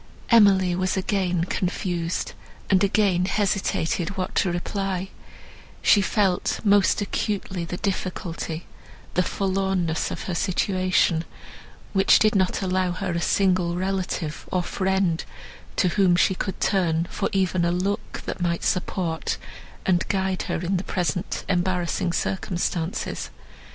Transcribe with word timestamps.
Emily 0.31 0.73
was 0.75 0.97
again 0.97 1.43
confused, 1.43 2.33
and 2.71 2.83
again 2.83 3.25
hesitated 3.25 4.17
what 4.17 4.33
to 4.33 4.51
reply; 4.51 5.09
she 5.83 6.01
felt 6.01 6.59
most 6.63 7.01
acutely 7.03 7.65
the 7.65 7.77
difficulty—the 7.77 9.21
forlornness 9.21 10.09
of 10.09 10.23
her 10.23 10.33
situation, 10.33 11.23
which 11.93 12.17
did 12.17 12.33
not 12.33 12.63
allow 12.63 12.93
her 12.93 13.11
a 13.11 13.21
single 13.21 13.75
relative, 13.75 14.49
or 14.51 14.63
friend, 14.63 15.23
to 15.75 15.89
whom 15.89 16.15
she 16.15 16.33
could 16.33 16.59
turn 16.59 17.05
for 17.11 17.29
even 17.31 17.63
a 17.63 17.71
look, 17.71 18.23
that 18.25 18.41
might 18.41 18.63
support 18.63 19.37
and 19.85 20.07
guide 20.07 20.41
her 20.49 20.61
in 20.61 20.77
the 20.77 20.83
present 20.83 21.45
embarrassing 21.47 22.11
circumstances. 22.11 23.29